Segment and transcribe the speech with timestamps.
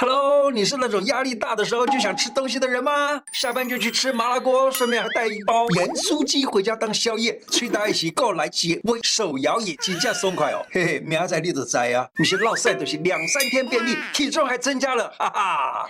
[0.00, 3.20] Hello，你是那种压力大的时候就想吃东西的人吗？
[3.32, 10.64] 下班就去吃麻辣锅，顺便还带一包盐酥鸡回家当宵夜，催大一起过来解胃，手摇也金价松快哦。
[10.70, 15.88] 嘿嘿，明仔你就知啊，你是落晒都是两三天便秘，体重还增加了， 哈哈。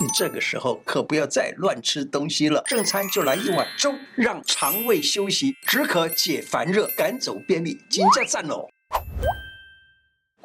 [0.00, 8.66] 你这个时候可不要再乱吃东西了，正餐就来一碗粥，让肠胃休息，止渴解烦热，赶走便秘，金价赞喽。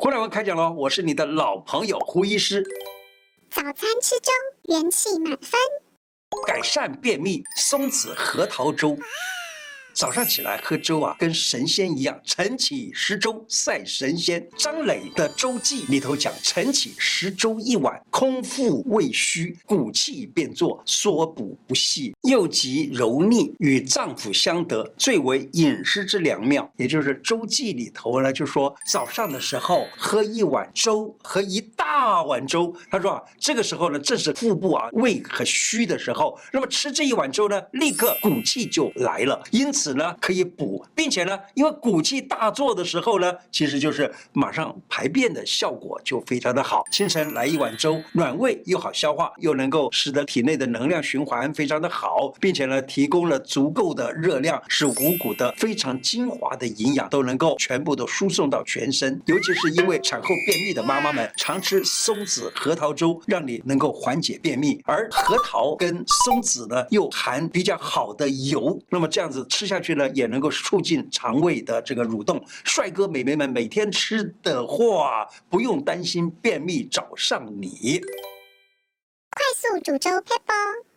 [0.04, 0.70] 胡乃文开讲喽！
[0.73, 2.61] 我是你的老朋友胡医师。
[3.49, 4.33] 早餐吃粥，
[4.64, 5.57] 元气满分。
[6.45, 8.97] 改善便秘，松子核桃粥。
[9.93, 14.46] 早上起来喝粥啊，跟神仙一样，晨起食粥赛神仙。
[14.57, 26.68] 张磊的粥记里头讲，晨起食粥一碗，空腹胃虚，骨气便作，缩补不细，又极柔腻，与脏腑相得，最为饮食之良妙。
[26.78, 32.75] 也就是粥记里头呢，就说早上的时候喝一碗粥，喝一大碗粥。
[32.89, 39.39] 他说啊，这个时候呢，正是腹部啊胃很虚的时候，那么吃这一碗粥呢，立刻骨气就来了。
[39.52, 39.83] 因此。
[39.84, 46.86] 子呢可以补，并且呢，因为骨气大作的时候呢，其实就是马上排便的效果就非常的好。
[46.89, 59.22] 清晨来一碗粥，暖胃又好消化，又能够使得体内的能量循环非常的好，并且呢，提供了足够的热量，使五谷的非常精华的营养都能够全部都输送到全身。
[59.26, 64.81] 尤其是因为产后便秘的妈妈们，常吃松子核桃粥，让你能够缓解便秘。
[64.86, 69.73] 而核桃跟松子呢，又含比较好的油，那么这样子吃下。
[69.74, 72.44] 下去呢，也能够促进肠胃的这个蠕动。
[72.64, 78.00] 帅哥美眉们每天吃的话，不用担心便秘找上你。
[79.32, 80.92] 快速煮粥撇步。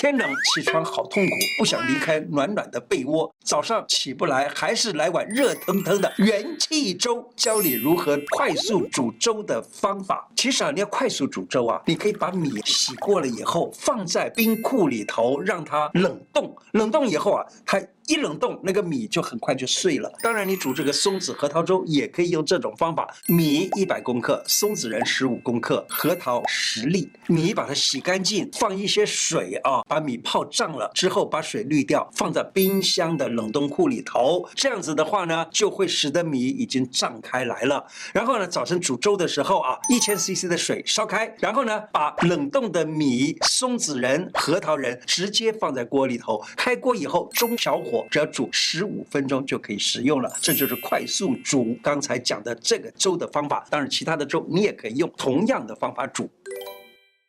[0.00, 3.30] 天冷起床好痛苦，不想离开暖暖的被窝。
[3.44, 7.22] 早上起不来，还是来碗热腾腾的元气粥。
[7.36, 10.26] 教你如何快速煮粥的方法。
[10.34, 16.56] 其实啊，你要快速煮粥啊，你可以把米洗过了以后，放在冰库里头，让它冷冻。
[16.72, 17.78] 冷冻以后啊，它。
[18.10, 20.12] 一冷冻，那个米就很快就碎了。
[20.20, 27.08] 当然，你煮这个松子核桃粥也可以用这种方法：米一百公克，松子仁十五公克，核桃十粒。
[27.28, 34.44] 米把它洗干净，放一些水啊，把米泡胀了之后，把水滤掉，放在冰箱的冷冻库里头。
[34.56, 37.86] 这样子的话呢，就会使得米已经胀开来了。
[38.12, 47.99] 然后呢，早晨煮粥的时候啊，一千 CC 的水烧开，然后呢，把冷冻的米、松子仁、核桃仁直接放在锅里头，开锅以后中小火。
[48.10, 53.66] 只要煮十五分钟就可以食用了，这就是快速煮刚才讲的这个粥的方法。
[53.70, 56.30] 当然，其他的粥你也可以用同样的方法煮。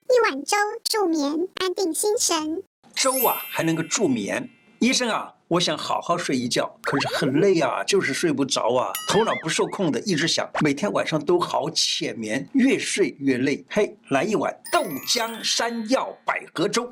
[0.09, 2.61] 一碗粥助眠，安定心神。
[2.93, 4.49] 粥啊，还能够助眠。
[4.79, 13.63] 医生啊，我想好好睡一觉，可是很累啊，就是睡不着啊，头脑不受控的一直想，每天晚上都好浅眠，越睡越累。
[13.69, 16.91] 嘿，来一碗豆浆山药百合粥。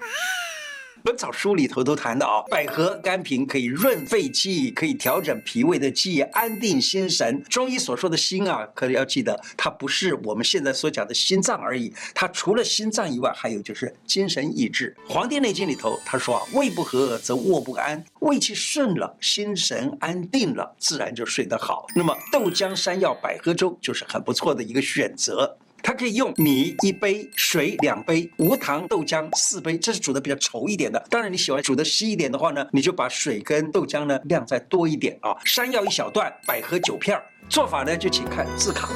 [1.03, 7.41] 本草书里头都谈到啊，百合甘平可以润肺气，可以调整脾胃的气，安定心神。
[7.43, 14.95] 中医所说的心啊，可是要记得，它不是我们现在所讲的心脏而已，它除了心脏以外，还有就是精神意志。
[15.11, 21.87] 《黄帝内经》里头他说啊，胃不和则卧不安，胃气顺了，心神安定了，自然就睡得好。
[21.95, 25.57] 那么豆浆山药百合粥就是很不错的一个选择。
[25.81, 31.03] 它可以用米一杯，水两杯，无糖豆浆四杯，这是煮的比较稠一点的。
[31.09, 35.35] 当然你喜欢煮的稀一点的话呢，你就把水跟豆浆呢量再多一点啊。
[35.45, 37.19] 山药一小段，百合九片，
[37.50, 38.90] 做法呢就请看字卡。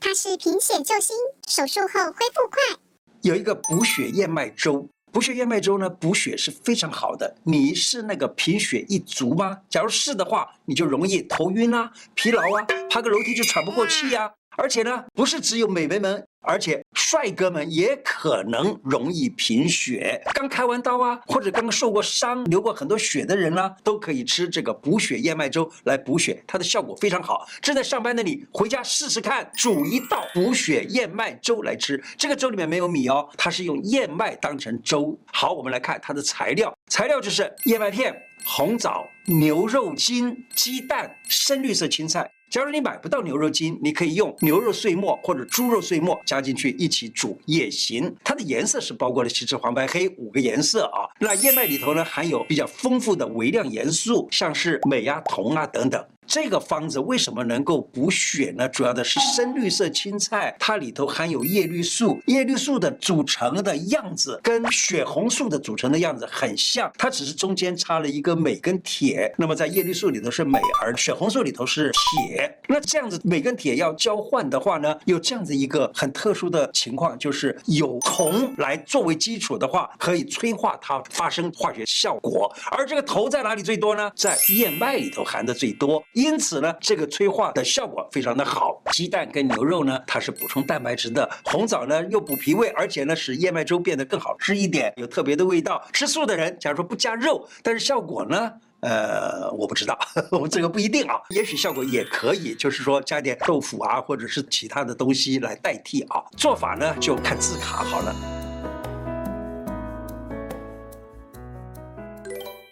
[0.00, 1.16] 它是贫血救心，
[1.48, 2.78] 手术后恢复快。
[3.22, 4.88] 有一个补血燕麦粥。
[5.12, 7.36] 补血燕麦粥呢，补血是非常好的。
[7.44, 9.58] 你是那个贫血一族吗？
[9.68, 20.20] 假如是的话，你就容易头晕啊、疲劳啊，爬个楼梯就喘不过气呀、而且呢，不是只有美眉们，而且帅哥们也可能容易贫血。
[20.34, 27.46] 刚开完刀啊，或者刚受过伤、流过很多血的人呢、都可以吃这个补血燕麦粥来补血，它的效果非常好。
[27.60, 32.02] 正在上班的你，回家试试看，煮一道补血燕麦粥来吃。
[32.18, 35.18] 这个粥里面没有米哦，它是用燕麦当成粥。
[35.32, 38.14] 好，我们来看它的材料，材料就是燕麦片、
[38.44, 42.30] 红枣、牛肉筋、鸡蛋、深绿色青菜。
[42.52, 48.14] 假如你买不到牛肉精，你可以用牛肉碎末或者猪肉碎末加进去一起煮也行。
[48.22, 51.08] 它的颜色是包括了七赤黄白黑五个颜色啊。
[51.18, 56.04] 那燕麦里头呢，含有比较丰富的微量元素，像是镁啊、铜啊等等。
[56.32, 58.66] 这个方子为什么能够补血呢？
[58.66, 72.58] 主要的是深绿色青菜，它里头含有叶绿素，叶绿素的组成的样子跟血红素的组成的样子很像，它只是中间插了一个镁跟铁，那么在叶绿素里头是镁，而血红素里头是铁。
[72.66, 82.50] 那这样子镁跟铁要交换的话呢，有这样子一个很特殊的情况，就是有铜来作为基础的话，可以催化它发生化学效果。
[82.70, 84.10] 而这个铜在哪里最多呢？
[84.16, 88.80] 在燕麦里头含的最多，因此呢，这个催化的效果非常的好。
[88.92, 95.84] 鸡蛋跟牛肉呢，它是补充蛋白质的；红枣呢，又补脾胃，而且呢，使燕麦粥变得更好吃一点，有特别的味道。
[95.92, 98.52] 吃素的人，假如说不加肉，但是效果呢？
[98.82, 99.98] 呃，我不知道，
[100.30, 106.22] 我们这个不一定啊，也许效果也可以，就是说加点豆腐啊，或者是其他的东西来代替啊。
[106.36, 108.14] 做法呢，就看字卡好了。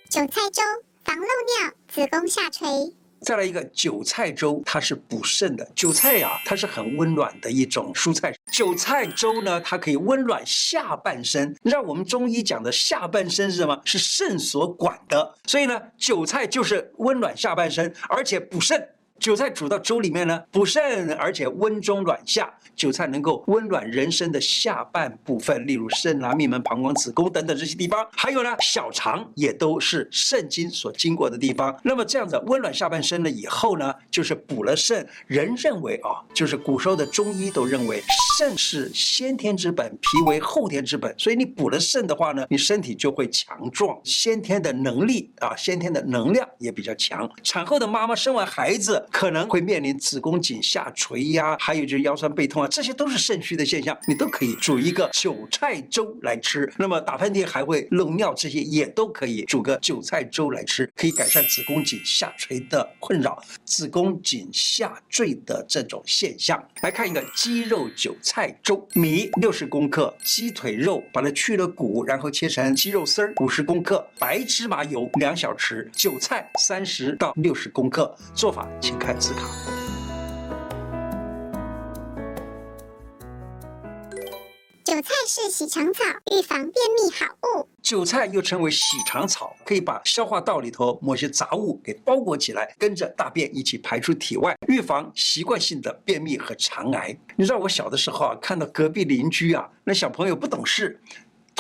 [0.09, 0.63] 韭菜粥
[1.05, 2.67] 防漏尿，子宫下垂。
[3.23, 5.69] 再来一个韭菜粥，它是补肾的。
[5.75, 8.35] 韭菜呀、它是很温暖的一种蔬菜。
[8.51, 11.57] 韭菜粥呢，它可以温暖下半身。
[11.63, 13.81] 让我们中医讲的下半身是什么？
[13.85, 15.35] 是肾所管的。
[15.47, 18.89] 所以呢，韭菜就是温暖下半身，而且补肾。
[19.21, 22.51] 韭菜煮到粥里面呢，补肾，而且温中暖下。
[22.75, 28.09] 韭菜能够温暖人身的下半部分，例如肾啊、命门、膀胱、子宫等等这些地方。
[28.13, 31.79] 还有呢，小肠也都是肾经所经过的地方。
[31.85, 35.07] 那么这样子温暖下半身了以后呢，就是补了肾。
[35.27, 38.03] 人认为啊，就是古时候的中医都认为，
[38.39, 41.15] 肾是先天之本，脾为后天之本。
[41.19, 47.31] 所以你补了肾的话呢，你身体就会强壮，先天的能力啊，先天的能量也比较强。
[47.43, 49.07] 产后的妈妈生完孩子。
[49.11, 56.73] 可能会面临子宫颈下垂呀，还有就是腰酸背痛啊，这些都是肾虚的现象，你都可以煮一个韭菜粥来吃。
[56.79, 66.63] 那么打喷嚏还会漏尿，这些也都可以煮个韭菜粥来吃，可以改善子宫颈下垂的困扰，子宫颈下坠的这种现象。
[66.83, 78.17] 来看一个鸡肉韭菜粥，米六十公克，鸡腿肉把它去了骨，然后切成鸡肉丝儿五十公克，白芝麻油两小匙，韭菜三十到六十公克。
[78.35, 79.00] 做法请。
[79.01, 79.41] 看字卡。
[84.85, 87.27] 韭菜是洗肠草，预防便秘好
[87.57, 87.69] 物。
[87.81, 97.17] 韭菜又称为洗肠草，可以把消化道里头某些杂物给包裹起来，跟着大便一起排出体外，预防习惯性的便秘和肠癌。
[97.37, 101.01] 你知道我小的时候啊，看到隔壁邻居啊，那小朋友不懂事。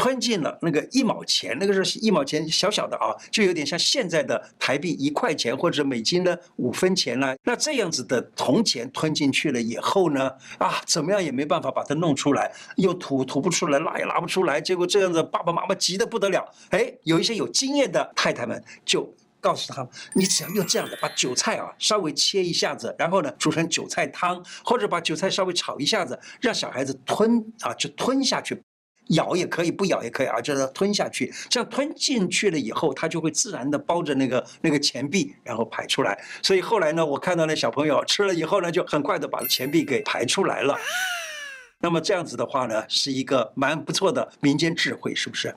[0.00, 7.36] 吞进了那个一毛钱，那个是一毛钱小小的啊，就有点像现在的台币一块钱或者美金的五分钱了。
[7.44, 14.58] 那这样子的铜钱吞进去了以后呢，啊，怎么样也没办法把它弄出来，又吐吐不出来，拉也拉不出来。
[14.58, 16.50] 结果这样子，爸爸妈妈急得不得了。
[16.70, 28.62] 哎，有一些有经验的太太们就告诉他，你只要用这样的，把韭菜啊稍微切一下子，然后呢煮成韭菜汤，或者把韭菜稍微炒一下子，让小孩子吞啊就吞下去。
[29.10, 31.32] 咬也可以，不咬也可以啊，就是吞下去。
[31.48, 36.18] 这样吞进去了以后，它就会自然的包着那个那个钱币，然后排出来。
[36.42, 40.78] 所以后来呢，我看到那小朋友吃了以后呢，就很快的把钱币给排出来了。
[41.80, 45.54] 那么这样子的话呢，是一个蛮不错的民间智慧，是不是？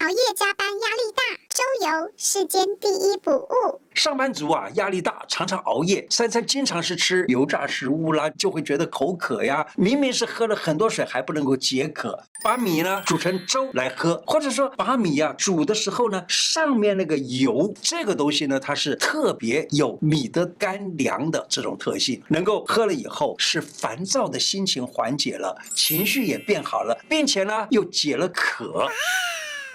[0.00, 3.80] 熬夜加班压力大，粥油世间第一补物。
[3.94, 9.66] 上班族啊，压力大，常常熬夜，三餐经常是吃油炸食物啦，就会觉得口渴呀。
[9.74, 12.22] 明明是喝了很多水，还不能够解渴。
[12.44, 28.86] 把米呢煮成粥来喝，或者说把米呀、啊、煮的时候呢，上面那个油，这个东西呢，它是特别有米的干凉的这种特性，能够喝了以后，是烦躁的心情缓解了，情绪也变好了，并且呢又解了渴。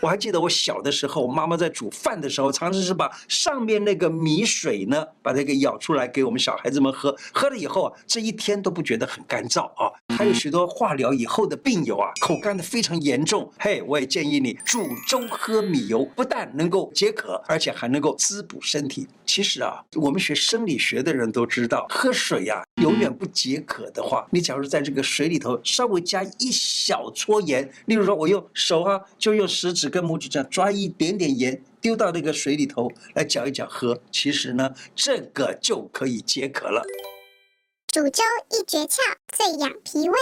[0.01, 7.15] 我还记得我小的时候，妈妈在煮饭的时候，常常是把上面那个米水呢，把它给舀出来给我们小孩子们喝。
[7.31, 9.93] 喝了以后啊，这一天都不觉得很干燥啊。
[10.17, 13.48] 还有许多化疗以后的病友啊，口干的非常严重。
[13.60, 19.08] 嘿，我也建议你煮粥喝米油，不但能够解渴，而且还能够滋补身体。
[19.24, 29.90] 其实啊，我们学生理学的人都知道，喝水呀、啊，永远不解渴的话，你假如在这个水里头稍微加一小撮盐，例如说我用手啊，就用食指。
[29.91, 36.83] 跟拇指这样抓一点点盐，丢到那个水里头来搅一搅喝，其实呢，这个就可以解渴了。
[37.88, 40.15] 煮粥一诀窍，最养脾胃。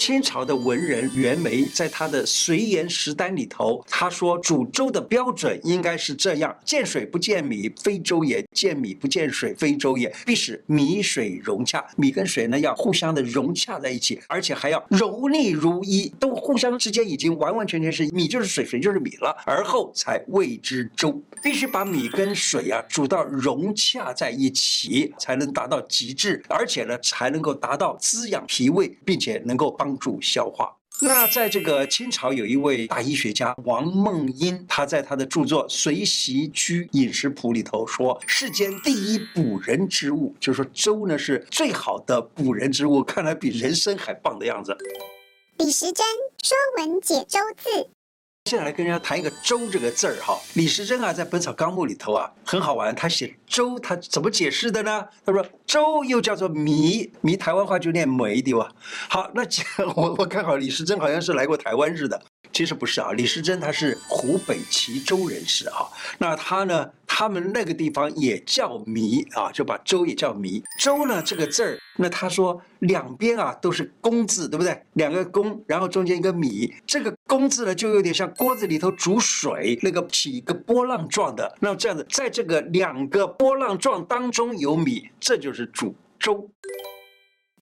[0.00, 10.10] 清朝的文人袁枚在他的《随言食单》里头，他说煮粥的标准应该是这样：见水不见米，非粥也；见米不见水，非粥也。
[10.24, 21.22] 必使米水融洽，米跟水呢要互相的融洽在一起，而且还要柔腻如一，都互相之间已经完完全全是米就是水，水就是米了，而后才谓之粥。
[21.42, 29.89] 必须把米跟水啊煮到融洽在一起，才能达到极致，而且呢才能够达到滋养脾胃，并且能够帮。
[29.90, 30.72] 帮助消化。
[31.02, 44.76] 那在这个清朝有一位大医学家王孟英，他在他的著作《随习居饮食谱》里头说，世间第一补人之物，就是说粥呢是最好的补人之物，看来比人参还棒的样子。
[45.56, 45.94] 李时珍
[46.42, 47.70] 《说文解粥字》。
[48.44, 52.92] 接下来跟人家谈一个“周”这个字儿哈，李时珍啊，在《本草纲目》里头啊，很好玩。
[52.92, 55.06] 他写“周”，他怎么解释的呢？
[55.24, 58.68] 他说：“周又叫做糜，糜台湾话就念梅，对吧？”
[59.08, 59.44] 好，那
[59.94, 62.20] 我我看好李时珍好像是来过台湾似的。
[62.60, 65.88] 其实不是啊，李时珍他是湖北蕲州人士啊。
[66.18, 70.62] 那他呢，他们那个地方也叫糜啊，就把粥也叫糜。
[70.78, 74.78] 粥呢这个字儿，那他说两边啊都是公字，对不对？
[74.92, 81.56] 两个公，然后中间一个米，这个公字呢就有点像锅子里头煮水那个起一个波浪状的。
[81.60, 86.50] 那这样子，在这个两个波浪状当中有米，这就是煮粥。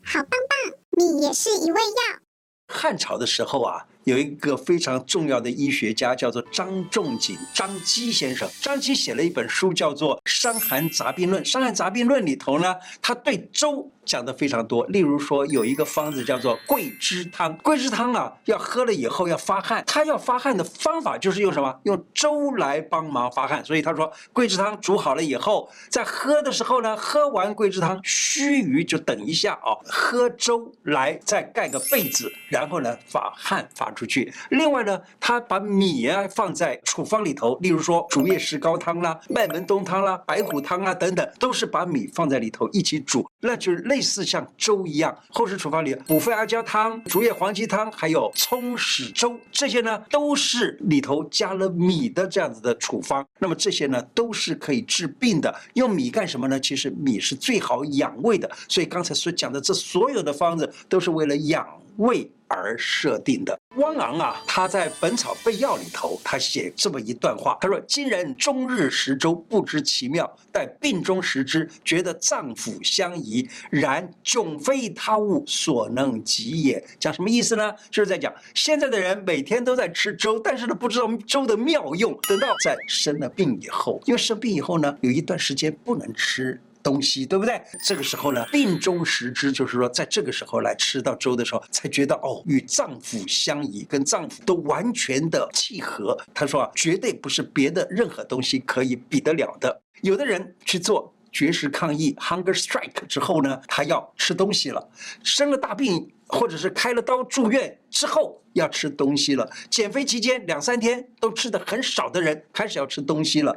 [0.02, 2.18] 好棒棒，米也是一味药。
[2.66, 3.86] 汉朝的时候啊。
[4.08, 8.48] 有一个非常重要的医学家，叫做张仲景，张基先生。
[8.62, 11.42] 张基写了一本书，叫做《伤寒杂病论》。
[11.48, 14.86] 《伤寒杂病论》里头呢，他对粥讲的非常多。
[14.86, 17.54] 例如说，有一个方子叫做桂枝汤。
[17.58, 19.84] 桂枝汤啊，要喝了以后要发汗。
[19.86, 21.78] 他要发汗的方法就是用什么？
[21.82, 23.62] 用粥来帮忙发汗。
[23.62, 33.92] 所以他说，桂枝汤煮好了以后，在喝的时候呢，喝完桂枝汤，须臾就等一下哦，喝粥来再盖个被子，然后呢发汗发。
[33.98, 34.32] 出去。
[34.50, 45.16] 另外呢，他把米啊放在处方里头，例如说竹叶石膏汤啦、麦门冬汤啦、白虎汤啊等等，都是把米放在里头一起煮，那就是类似像粥一样。
[45.30, 53.26] 后世处方里，补肺阿胶汤、竹叶黄芪汤，还有葱豉粥，这些呢都是里头加了米的这样子的处方。
[53.40, 55.52] 那么这些呢都是可以治病的。
[55.74, 56.60] 用米干什么呢？
[56.60, 58.48] 其实米是最好养胃的。
[58.68, 61.66] 所以刚才所讲的这所有的方子都是为了养
[61.98, 63.56] 为而设定的。
[63.76, 73.48] 汪昂啊，他在《本草备要》里头，他写这么一段话，他说：“今人终日食粥，不知其妙；待病中食之，觉得脏腑相宜。
[73.70, 77.72] 然迥非他物所能及也。”讲什么意思呢？
[77.90, 82.18] 就是在讲现在的人每天都在吃粥，但是呢，不知道粥的妙用。
[82.28, 86.60] 等到在生了病以后，因为生病以后呢，有一段时间不能吃。
[86.88, 87.60] 东西对不对？
[87.84, 96.16] 这个时候呢，病中食之，就是说，在这个时候来吃到粥的时候，才觉得哦，与脏腑相宜，跟脏腑都完全的契合。
[96.32, 99.82] 他说啊，绝对不是别的任何东西可以比得了的。
[100.00, 104.88] 有的人去做绝食抗议 （hunger strike） 之后呢，他要吃东西了，
[105.22, 113.56] 生了大病或者是开了刀住院之后要吃东西了，减肥期间两三天都吃的很少的人开始要吃东西了。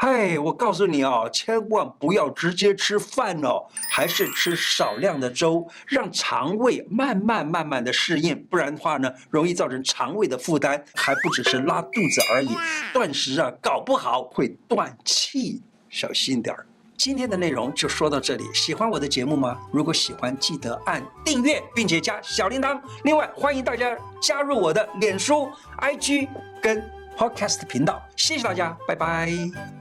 [0.00, 12.48] 嗨，我告诉你哦，千万不要直接吃饭哦，还是吃少量的粥，让肠胃慢慢慢慢的适应，不然的话呢，容易造成肠胃的负担，还不只是拉肚子而已，
[12.94, 15.60] 断食啊，搞不好会断气，
[15.90, 16.64] 小心点儿。
[16.98, 19.56] 今天的内容就说到这里，喜欢我的节目吗？
[19.72, 22.78] 如果喜欢，记得按订阅，并且加小铃铛。
[23.04, 25.48] 另外，欢迎大家加入我的脸书、
[25.80, 26.28] IG
[26.60, 26.82] 跟
[27.16, 28.02] Podcast 频道。
[28.16, 29.77] 谢谢大家，拜拜。